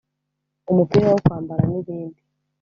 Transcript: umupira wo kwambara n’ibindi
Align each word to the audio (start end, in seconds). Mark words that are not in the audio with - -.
umupira 0.71 1.05
wo 1.11 1.17
kwambara 1.23 1.63
n’ibindi 1.71 2.21